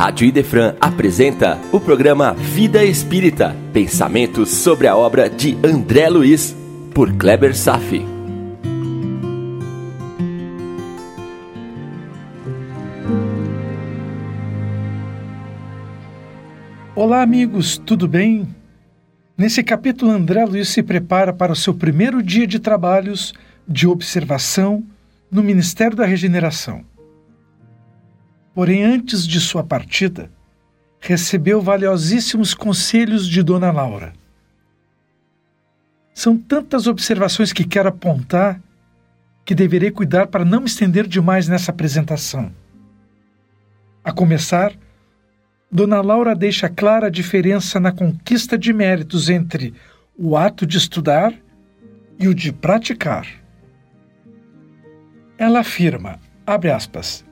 [0.00, 6.56] Rádio Idefran apresenta o programa Vida Espírita, pensamentos sobre a obra de André Luiz,
[6.94, 8.02] por Kleber Safi.
[16.94, 18.48] Olá, amigos, tudo bem?
[19.36, 23.34] Nesse capítulo, André Luiz se prepara para o seu primeiro dia de trabalhos
[23.68, 24.82] de observação
[25.30, 26.89] no Ministério da Regeneração.
[28.54, 30.30] Porém, antes de sua partida,
[31.00, 34.12] recebeu valiosíssimos conselhos de Dona Laura.
[36.12, 38.60] São tantas observações que quero apontar
[39.44, 42.52] que deverei cuidar para não me estender demais nessa apresentação.
[44.04, 44.72] A começar,
[45.72, 49.72] Dona Laura deixa clara a diferença na conquista de méritos entre
[50.16, 51.32] o ato de estudar
[52.18, 53.26] e o de praticar.
[55.38, 57.24] Ela afirma, abre aspas,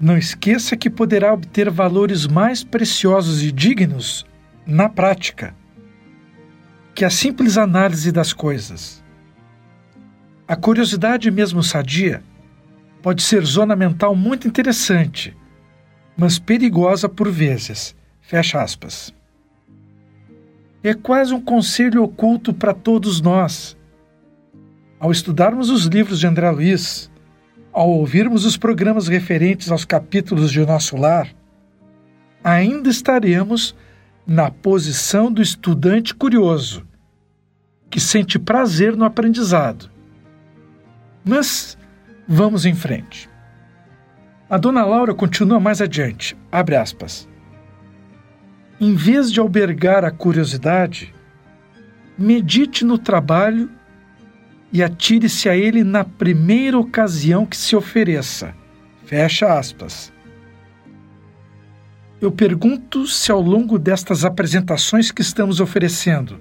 [0.00, 4.24] não esqueça que poderá obter valores mais preciosos e dignos
[4.66, 5.54] na prática
[6.94, 9.04] que a simples análise das coisas.
[10.48, 12.22] A curiosidade, mesmo sadia,
[13.02, 15.36] pode ser zona mental muito interessante,
[16.16, 17.94] mas perigosa por vezes.
[18.20, 19.14] Fecha aspas.
[20.82, 23.76] É quase um conselho oculto para todos nós.
[24.98, 27.09] Ao estudarmos os livros de André Luiz,
[27.72, 31.28] ao ouvirmos os programas referentes aos capítulos de Nosso Lar,
[32.42, 33.74] ainda estaremos
[34.26, 36.86] na posição do estudante curioso,
[37.88, 39.90] que sente prazer no aprendizado.
[41.24, 41.76] Mas
[42.26, 43.28] vamos em frente.
[44.48, 47.28] A dona Laura continua mais adiante, abre aspas.
[48.80, 51.14] Em vez de albergar a curiosidade,
[52.16, 53.70] medite no trabalho
[54.72, 58.54] e atire-se a ele na primeira ocasião que se ofereça.
[59.04, 60.12] Fecha aspas.
[62.20, 66.38] Eu pergunto se ao longo destas apresentações que estamos oferecendo,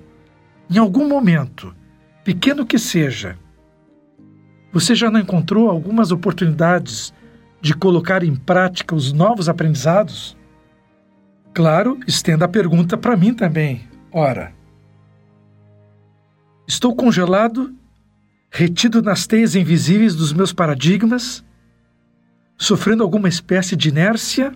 [0.70, 1.74] em algum momento,
[2.24, 3.38] pequeno que seja,
[4.72, 7.14] você já não encontrou algumas oportunidades
[7.60, 10.38] de colocar em prática os novos aprendizados?
[11.54, 13.88] Claro, estenda a pergunta para mim também.
[14.12, 14.54] Ora,
[16.68, 17.74] estou congelado
[18.50, 21.44] retido nas teias invisíveis dos meus paradigmas,
[22.58, 24.52] sofrendo alguma espécie de inércia?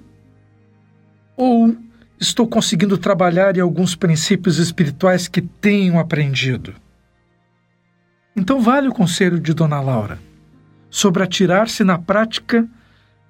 [1.37, 1.75] Ou
[2.19, 6.73] estou conseguindo trabalhar em alguns princípios espirituais que tenho aprendido?
[8.35, 10.19] Então vale o conselho de Dona Laura
[10.89, 12.67] sobre atirar-se na prática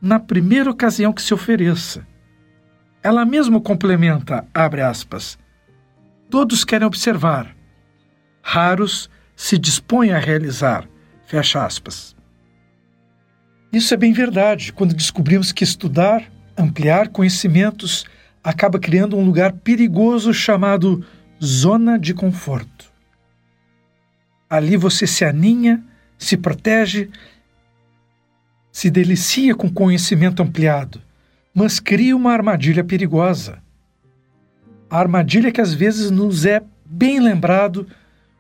[0.02, 2.06] na primeira ocasião que se ofereça.
[3.02, 5.38] Ela mesma complementa, abre aspas,
[6.30, 7.56] todos querem observar,
[8.42, 10.88] raros se dispõe a realizar.
[11.26, 12.16] Fecha aspas.
[13.72, 18.06] Isso é bem verdade quando descobrimos que estudar, ampliar conhecimentos,
[18.44, 21.04] acaba criando um lugar perigoso chamado
[21.44, 22.92] zona de conforto.
[24.50, 25.84] Ali você se aninha,
[26.18, 27.10] se protege,
[28.72, 31.02] se delicia com conhecimento ampliado,
[31.54, 33.58] mas cria uma armadilha perigosa.
[34.90, 37.88] A armadilha que às vezes nos é bem lembrado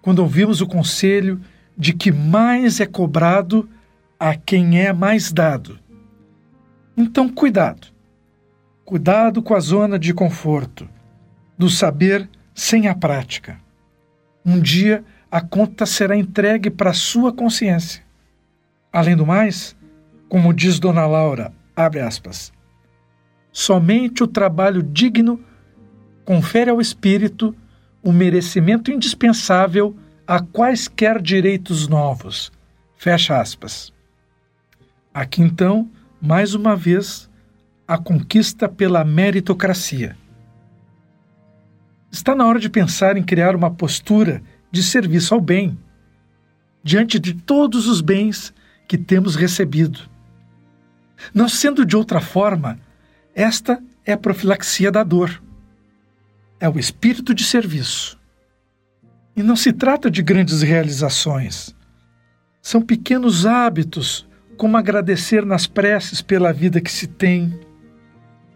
[0.03, 1.39] quando ouvimos o conselho
[1.77, 3.69] de que mais é cobrado
[4.19, 5.79] a quem é mais dado.
[6.95, 7.87] Então, cuidado.
[8.83, 10.89] Cuidado com a zona de conforto,
[11.57, 13.57] do saber sem a prática.
[14.45, 18.03] Um dia a conta será entregue para a sua consciência.
[18.91, 19.73] Além do mais,
[20.27, 22.51] como diz Dona Laura, abre aspas,
[23.53, 25.39] somente o trabalho digno
[26.25, 27.55] confere ao espírito
[28.03, 29.95] o merecimento indispensável
[30.27, 32.51] a quaisquer direitos novos.
[32.97, 33.93] Fecha aspas.
[35.13, 35.89] Aqui então,
[36.21, 37.29] mais uma vez,
[37.87, 40.17] a conquista pela meritocracia.
[42.11, 45.77] Está na hora de pensar em criar uma postura de serviço ao bem,
[46.83, 48.53] diante de todos os bens
[48.87, 50.01] que temos recebido.
[51.33, 52.77] Não sendo de outra forma,
[53.33, 55.41] esta é a profilaxia da dor
[56.63, 58.17] é o espírito de serviço.
[59.35, 61.75] E não se trata de grandes realizações.
[62.61, 64.25] São pequenos hábitos,
[64.55, 67.59] como agradecer nas preces pela vida que se tem.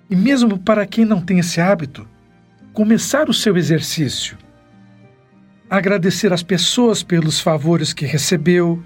[0.10, 2.08] E mesmo para quem não tem esse hábito,
[2.72, 4.38] começar o seu exercício.
[5.70, 8.82] Agradecer às pessoas pelos favores que recebeu.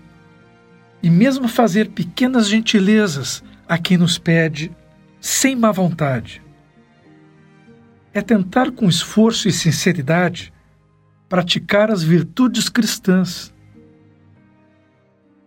[1.04, 4.76] E mesmo fazer pequenas gentilezas a quem nos pede,
[5.20, 6.41] sem má vontade
[8.14, 10.54] é tentar com esforço e sinceridade
[11.30, 13.54] praticar as virtudes cristãs.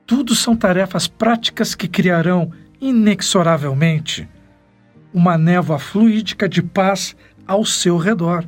[0.07, 2.51] Tudo são tarefas práticas que criarão
[2.81, 4.29] inexoravelmente
[5.13, 7.15] uma névoa fluídica de paz
[7.47, 8.45] ao seu redor,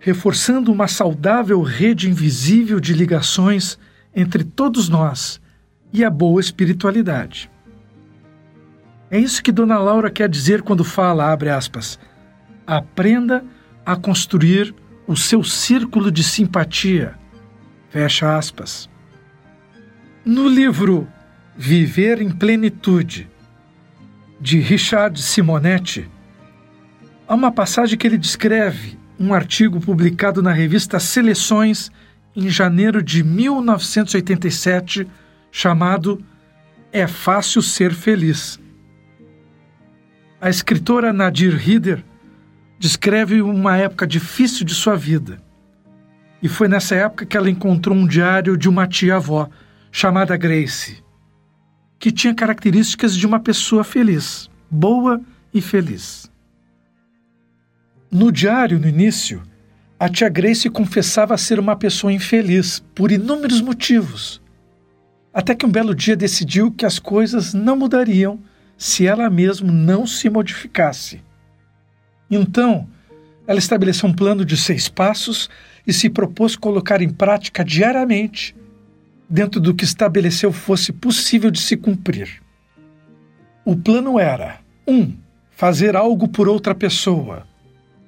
[0.00, 3.78] reforçando uma saudável rede invisível de ligações
[4.14, 5.40] entre todos nós
[5.92, 7.50] e a boa espiritualidade.
[9.10, 11.98] É isso que Dona Laura quer dizer quando fala, abre aspas,
[12.66, 13.44] aprenda
[13.84, 14.74] a construir
[15.06, 17.18] o seu círculo de simpatia,
[17.90, 18.88] fecha aspas.
[20.24, 21.06] No livro
[21.56, 23.28] Viver em Plenitude,
[24.40, 26.08] de Richard Simonetti,
[27.28, 31.90] há uma passagem que ele descreve um artigo publicado na revista Seleções
[32.34, 35.06] em janeiro de 1987,
[35.52, 36.22] chamado
[36.92, 38.58] É Fácil Ser Feliz.
[40.40, 42.04] A escritora Nadir Rieder
[42.78, 45.40] descreve uma época difícil de sua vida.
[46.42, 49.48] E foi nessa época que ela encontrou um diário de uma tia-avó,
[49.90, 51.02] chamada Grace,
[51.98, 55.20] que tinha características de uma pessoa feliz, boa
[55.52, 56.30] e feliz.
[58.10, 59.42] No diário, no início,
[59.98, 64.42] a tia Grace confessava ser uma pessoa infeliz por inúmeros motivos.
[65.32, 68.38] Até que um belo dia decidiu que as coisas não mudariam
[68.76, 71.22] se ela mesma não se modificasse.
[72.30, 72.88] Então,
[73.46, 75.48] ela estabeleceu um plano de seis passos
[75.86, 78.56] e se propôs colocar em prática diariamente,
[79.28, 82.42] dentro do que estabeleceu fosse possível de se cumprir.
[83.64, 84.94] O plano era: 1.
[84.94, 85.16] Um,
[85.50, 87.46] fazer algo por outra pessoa.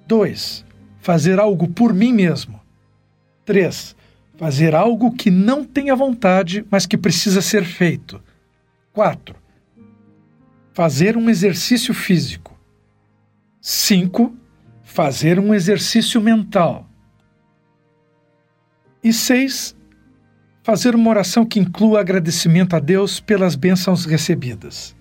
[0.07, 0.67] 2
[1.07, 2.61] fazer algo por mim mesmo.
[3.45, 3.95] 3.
[4.37, 8.21] Fazer algo que não tenha vontade, mas que precisa ser feito.
[8.93, 9.37] 4.
[10.75, 12.46] Fazer um exercício físico.
[13.69, 14.33] 5.
[14.85, 16.89] Fazer um exercício mental.
[19.03, 19.75] E 6.
[20.63, 24.95] Fazer uma oração que inclua agradecimento a Deus pelas bênçãos recebidas.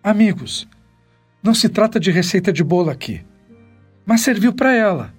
[0.00, 0.68] Amigos,
[1.42, 3.24] não se trata de receita de bolo aqui,
[4.06, 5.12] mas serviu para ela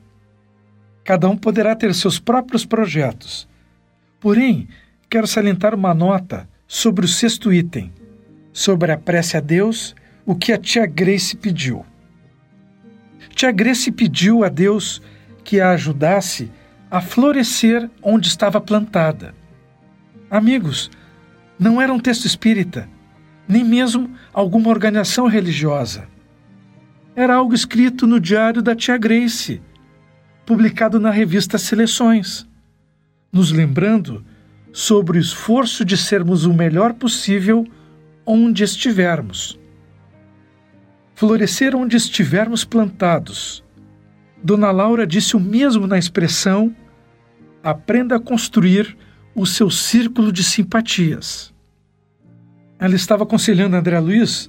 [1.04, 3.50] Cada um poderá ter seus próprios projetos.
[4.20, 4.68] Porém,
[5.10, 7.92] quero salientar uma nota sobre o sexto item,
[8.54, 11.84] sobre a prece a Deus, o que a tia Grace pediu.
[13.40, 15.02] Tia Grace pediu a Deus
[15.46, 16.52] que a ajudasse
[16.92, 19.34] a florescer onde estava plantada.
[20.30, 20.92] Amigos,
[21.58, 22.90] não era um texto espírita,
[23.48, 26.06] nem mesmo alguma organização religiosa.
[27.16, 29.62] Era algo escrito no diário da tia Grace,
[30.46, 32.46] publicado na revista Seleções,
[33.32, 34.22] nos lembrando
[34.74, 37.66] sobre o esforço de sermos o melhor possível
[38.26, 39.58] onde estivermos.
[41.20, 43.62] Florescer onde estivermos plantados.
[44.42, 46.74] Dona Laura disse o mesmo na expressão:
[47.62, 48.98] aprenda a construir
[49.36, 51.54] o seu círculo de simpatias.
[52.80, 54.48] Ela estava aconselhando André Luiz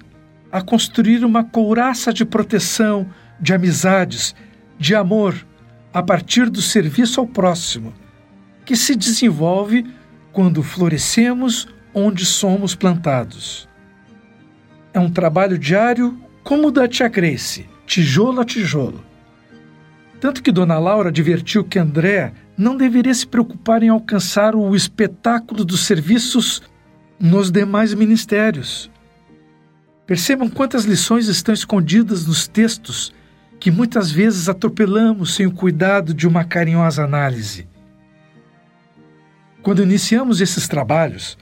[0.52, 4.32] a construir uma couraça de proteção, de amizades,
[4.78, 5.44] de amor
[5.92, 7.92] a partir do serviço ao próximo,
[8.64, 9.92] que se desenvolve
[10.30, 13.68] quando florescemos onde somos plantados.
[14.94, 19.04] É um trabalho diário como o da tia Grace, tijolo a tijolo.
[20.20, 25.64] Tanto que Dona Laura advertiu que André não deveria se preocupar em alcançar o espetáculo
[25.64, 26.60] dos serviços
[27.20, 28.90] nos demais ministérios.
[30.04, 33.14] Percebam quantas lições estão escondidas nos textos
[33.60, 37.68] que muitas vezes atropelamos sem o cuidado de uma carinhosa análise.
[39.62, 41.38] Quando iniciamos esses trabalhos,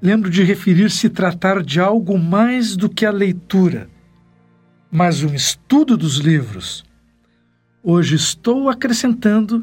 [0.00, 3.92] lembro de referir-se tratar de algo mais do que a leitura,
[4.94, 6.84] mas um estudo dos livros.
[7.82, 9.60] Hoje estou acrescentando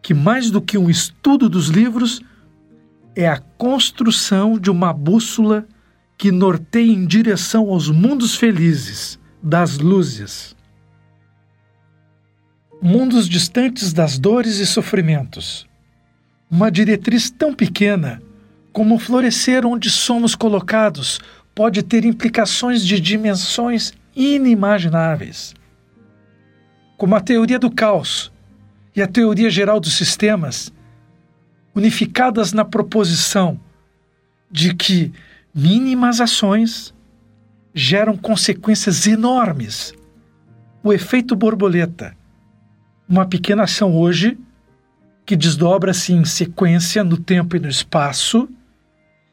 [0.00, 2.22] que mais do que um estudo dos livros,
[3.16, 5.66] é a construção de uma bússola
[6.16, 10.54] que norteia em direção aos mundos felizes, das luzes
[12.82, 15.68] mundos distantes das dores e sofrimentos.
[16.50, 18.20] Uma diretriz tão pequena
[18.72, 21.20] como florescer onde somos colocados
[21.54, 25.54] pode ter implicações de dimensões inimagináveis.
[26.96, 28.32] Como a teoria do caos
[28.94, 30.72] e a teoria geral dos sistemas,
[31.74, 33.58] unificadas na proposição
[34.50, 35.12] de que
[35.54, 36.94] mínimas ações
[37.74, 39.94] geram consequências enormes.
[40.82, 42.14] O efeito borboleta
[43.08, 44.38] uma pequena ação hoje
[45.24, 48.48] que desdobra-se em sequência no tempo e no espaço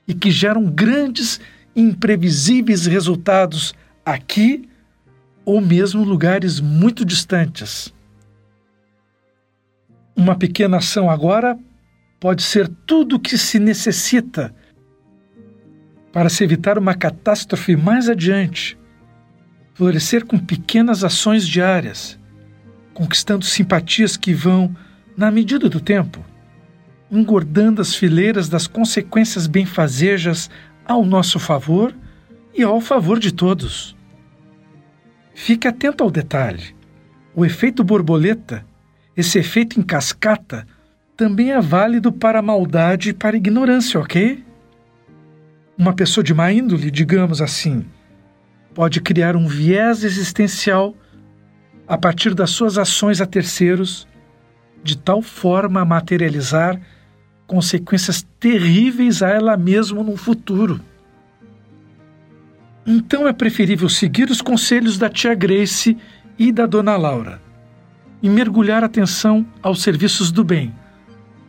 [0.07, 1.39] e que geram grandes
[1.75, 3.74] imprevisíveis resultados
[4.05, 4.68] aqui
[5.50, 7.91] ou mesmo lugares muito distantes.
[10.15, 11.58] Uma pequena ação agora
[12.20, 14.53] pode ser tudo o que se necessita
[16.13, 18.77] para se evitar uma catástrofe mais adiante.
[19.74, 22.20] Florescer com pequenas ações diárias,
[22.94, 24.75] conquistando simpatias que vão,
[25.18, 26.24] na medida do tempo,
[27.12, 30.48] engordando as fileiras das consequências benfazejas
[30.86, 31.91] ao nosso favor
[32.53, 33.98] e ao favor de todos.
[35.41, 36.75] Fique atento ao detalhe.
[37.34, 38.65] O efeito borboleta,
[39.15, 40.67] esse efeito em cascata,
[41.15, 44.43] também é válido para a maldade e para a ignorância, ok?
[45.77, 47.86] Uma pessoa de má índole, digamos assim,
[48.75, 50.93] pode criar um viés existencial
[51.88, 54.05] a partir das suas ações a terceiros,
[54.84, 56.79] de tal forma a materializar
[57.48, 60.81] consequências terríveis a ela mesma no futuro.
[62.86, 65.98] Então é preferível seguir os conselhos da tia Grace
[66.38, 67.50] e da dona Laura
[68.21, 70.74] e mergulhar atenção aos serviços do bem,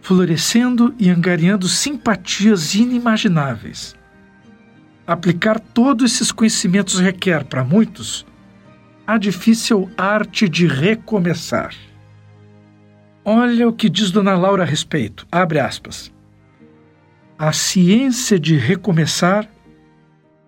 [0.01, 3.95] florescendo e angariando simpatias inimagináveis.
[5.07, 8.25] Aplicar todos esses conhecimentos requer, para muitos,
[9.07, 11.75] a difícil arte de recomeçar.
[13.25, 15.27] Olha o que diz Dona Laura a respeito.
[15.31, 16.13] Abre aspas.
[17.37, 19.49] A ciência de recomeçar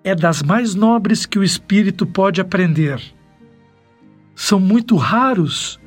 [0.04, 3.00] é das mais nobres que o espírito pode aprender.
[4.34, 5.78] São muito raros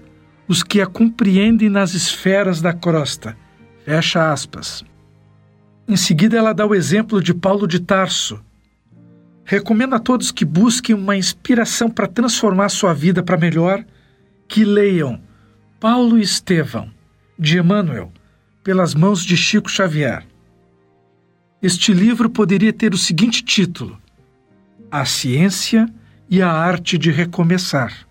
[0.47, 3.35] os que a compreendem nas esferas da crosta.
[3.83, 4.83] Fecha aspas.
[5.87, 8.39] Em seguida, ela dá o exemplo de Paulo de Tarso.
[9.43, 13.85] Recomendo a todos que busquem uma inspiração para transformar sua vida para melhor,
[14.47, 15.21] que leiam
[15.79, 16.89] Paulo e Estevão,
[17.37, 18.11] de Emmanuel,
[18.63, 20.25] pelas mãos de Chico Xavier.
[21.61, 23.99] Este livro poderia ter o seguinte título:
[24.97, 25.89] A Ciência
[26.29, 28.07] e a Arte de Recomeçar.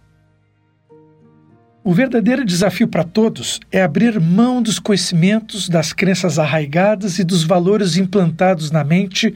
[1.82, 7.42] O verdadeiro desafio para todos é abrir mão dos conhecimentos, das crenças arraigadas e dos
[7.42, 9.34] valores implantados na mente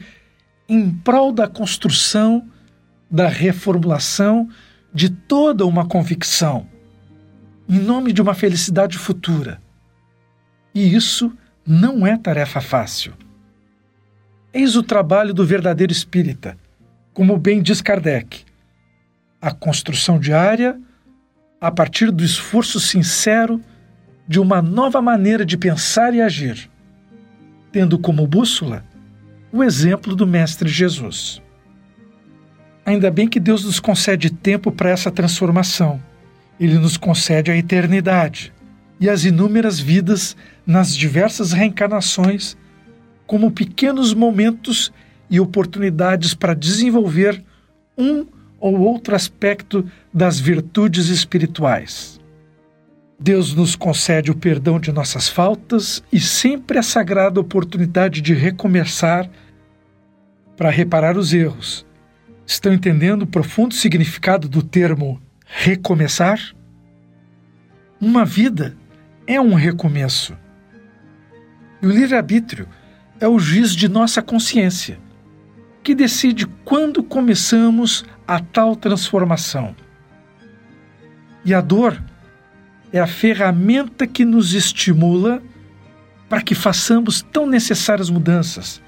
[0.69, 2.47] em prol da construção,
[3.09, 4.47] da reformulação
[4.93, 6.67] de toda uma convicção
[7.67, 9.59] em nome de uma felicidade futura.
[10.71, 13.13] E isso não é tarefa fácil.
[14.53, 16.55] Eis o trabalho do verdadeiro espírita,
[17.13, 18.45] como bem diz Kardec.
[19.41, 20.79] A construção diária,
[21.59, 23.61] a partir do esforço sincero
[24.27, 26.69] de uma nova maneira de pensar e agir,
[27.71, 28.85] tendo como bússola
[29.51, 31.41] o exemplo do Mestre Jesus.
[32.85, 36.01] Ainda bem que Deus nos concede tempo para essa transformação
[36.59, 38.53] ele nos concede a eternidade
[38.99, 40.35] e as inúmeras vidas
[40.65, 42.57] nas diversas reencarnações,
[43.25, 44.91] como pequenos momentos
[45.29, 47.43] e oportunidades para desenvolver
[47.97, 48.25] um
[48.59, 52.19] ou outro aspecto das virtudes espirituais.
[53.19, 59.29] Deus nos concede o perdão de nossas faltas e sempre a sagrada oportunidade de recomeçar
[60.55, 61.85] para reparar os erros.
[62.45, 66.39] Estão entendendo o profundo significado do termo recomeçar?
[67.99, 68.75] Uma vida
[69.27, 70.35] é um recomeço.
[71.81, 72.67] E o livre-arbítrio
[73.19, 74.97] é o juiz de nossa consciência,
[75.83, 79.75] que decide quando começamos a tal transformação.
[81.43, 82.01] E a dor
[82.91, 85.41] é a ferramenta que nos estimula
[86.27, 88.81] para que façamos tão necessárias mudanças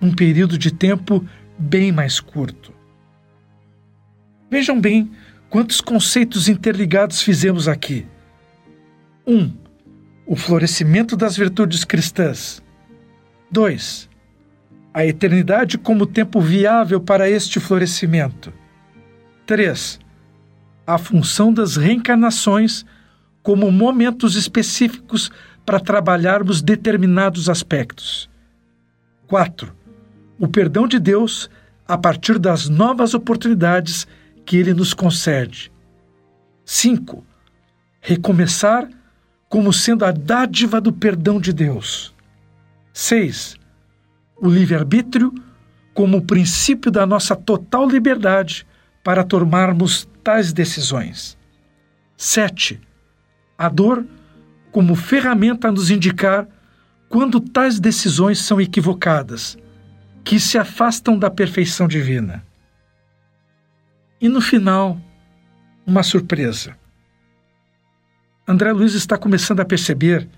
[0.00, 1.24] num período de tempo
[1.58, 2.72] bem mais curto.
[4.50, 5.10] Vejam bem
[5.50, 8.06] Quantos conceitos interligados fizemos aqui?
[9.26, 9.36] 1.
[9.36, 9.52] Um,
[10.24, 12.62] o florescimento das virtudes cristãs.
[13.50, 14.08] 2.
[15.00, 18.52] A eternidade como tempo viável para este florescimento.
[19.46, 19.98] 3.
[20.86, 22.84] A função das reencarnações
[23.42, 25.30] como momentos específicos
[25.64, 28.28] para trabalharmos determinados aspectos.
[29.26, 29.74] 4.
[30.38, 31.48] O perdão de Deus
[31.88, 34.06] a partir das novas oportunidades
[34.44, 35.72] que ele nos concede.
[36.66, 37.24] 5.
[38.02, 38.86] Recomeçar
[39.48, 42.14] como sendo a dádiva do perdão de Deus.
[42.92, 43.59] 6.
[44.40, 45.34] O livre-arbítrio
[45.92, 48.66] como o princípio da nossa total liberdade
[49.04, 51.36] para tomarmos tais decisões.
[52.16, 52.80] 7.
[53.58, 54.06] A dor
[54.70, 56.46] como ferramenta a nos indicar
[57.08, 59.58] quando tais decisões são equivocadas,
[60.22, 62.46] que se afastam da perfeição divina.
[64.20, 65.00] E no final,
[65.84, 66.76] uma surpresa.
[68.46, 70.28] André Luiz está começando a perceber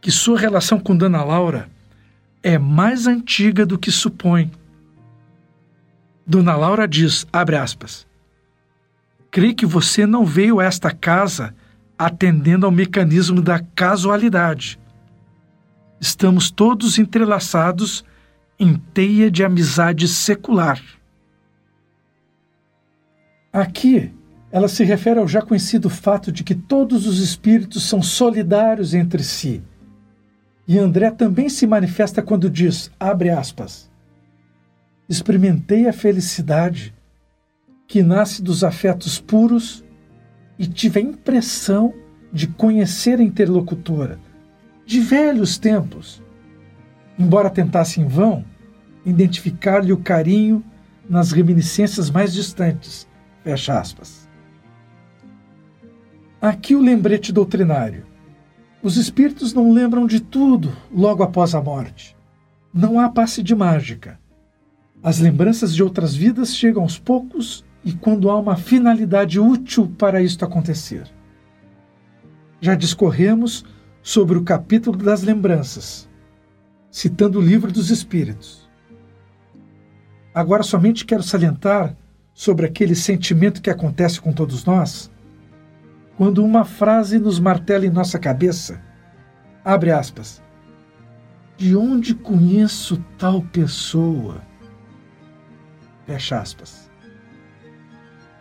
[0.00, 1.70] que sua relação com Dona Laura
[2.42, 4.50] é mais antiga do que supõe.
[6.26, 8.06] Dona Laura diz, abre aspas,
[9.30, 11.54] creio que você não veio a esta casa
[11.98, 14.78] atendendo ao mecanismo da casualidade.
[16.00, 18.04] Estamos todos entrelaçados
[18.58, 20.80] em teia de amizade secular.
[23.52, 24.12] Aqui,
[24.52, 29.22] ela se refere ao já conhecido fato de que todos os espíritos são solidários entre
[29.22, 29.62] si.
[30.68, 33.90] E André também se manifesta quando diz, abre aspas,
[35.08, 36.94] experimentei a felicidade
[37.86, 39.82] que nasce dos afetos puros
[40.58, 41.94] e tive a impressão
[42.30, 44.20] de conhecer a interlocutora,
[44.84, 46.22] de velhos tempos.
[47.18, 48.44] Embora tentasse em vão
[49.06, 50.62] identificar-lhe o carinho
[51.08, 53.08] nas reminiscências mais distantes.
[53.42, 54.28] Fecha aspas.
[56.42, 58.07] Aqui o lembrete doutrinário.
[58.80, 62.16] Os espíritos não lembram de tudo logo após a morte.
[62.72, 64.20] Não há passe de mágica.
[65.02, 70.22] As lembranças de outras vidas chegam aos poucos e quando há uma finalidade útil para
[70.22, 71.08] isto acontecer.
[72.60, 73.64] Já discorremos
[74.00, 76.08] sobre o capítulo das lembranças,
[76.88, 78.68] citando o livro dos Espíritos.
[80.32, 81.96] Agora somente quero salientar
[82.32, 85.10] sobre aquele sentimento que acontece com todos nós
[86.18, 88.82] quando uma frase nos martela em nossa cabeça.
[89.64, 90.42] Abre aspas.
[91.56, 94.42] De onde conheço tal pessoa?
[96.06, 96.90] Fecha aspas.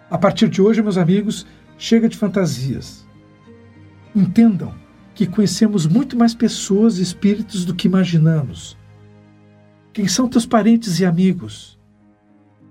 [0.09, 1.45] A partir de hoje, meus amigos,
[1.77, 3.07] chega de fantasias.
[4.15, 4.73] Entendam
[5.13, 8.75] que conhecemos muito mais pessoas e espíritos do que imaginamos.
[9.93, 11.79] Quem são teus parentes e amigos?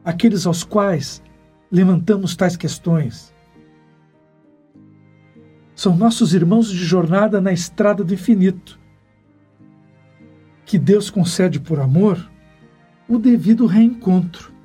[0.04, 1.22] Aqueles aos quais
[1.70, 3.35] levantamos tais questões.
[5.76, 8.80] São nossos irmãos de jornada na estrada do infinito.
[10.64, 12.30] Que Deus concede por amor
[13.06, 14.56] o devido reencontro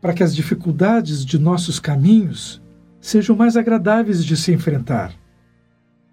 [0.00, 2.60] para que as dificuldades de nossos caminhos
[3.00, 5.14] sejam mais agradáveis de se enfrentar.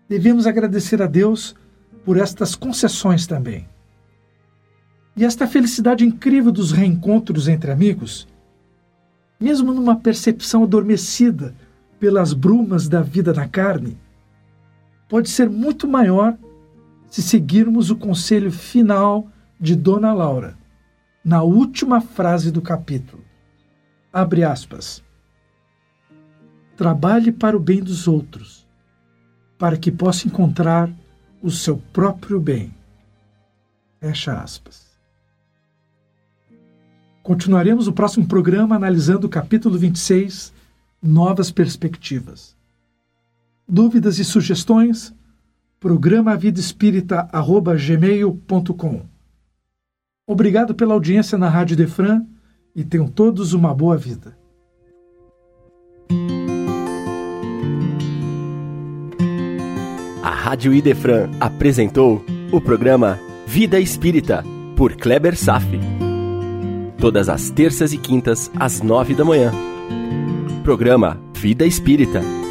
[0.08, 1.56] Devemos agradecer a Deus
[2.06, 3.68] por estas concessões também.
[5.18, 8.28] E esta felicidade incrível dos reencontros entre amigos,
[9.40, 11.56] mesmo numa percepção adormecida
[12.04, 13.98] pelas brumas da vida na carne,
[15.08, 16.38] pode ser muito maior
[17.10, 20.58] se seguirmos o conselho final de Dona Laura,
[21.24, 23.24] na última frase do capítulo.
[24.12, 25.02] Abre aspas.
[26.76, 28.68] Trabalhe para o bem dos outros,
[29.58, 30.92] para que possa encontrar
[31.42, 32.76] o seu próprio bem.
[34.02, 34.92] Fecha aspas.
[37.24, 40.52] Continuaremos o próximo programa analisando o capítulo 26,
[41.04, 42.56] Novas Perspectivas.
[43.68, 45.14] Dúvidas e sugestões?
[45.78, 46.62] Programa Vida
[47.78, 49.02] gmail.com.
[50.26, 52.26] Obrigado pela audiência na Rádio Defran
[52.74, 54.38] e tenham todos uma boa vida.
[60.24, 64.42] A Rádio Idefran apresentou o programa Vida Espírita,
[64.78, 65.82] por Kleber Safi.
[66.98, 69.52] Todas as terças e quintas, às nove da manhã.
[70.64, 72.43] Programa Vida Espírita